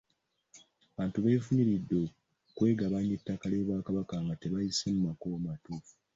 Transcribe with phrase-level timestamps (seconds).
[0.91, 1.95] Abantu abeefunyiridde
[2.49, 5.93] okwegabanya ettaka ly’Obwakabaka nga tebayise mu makubo matuufu.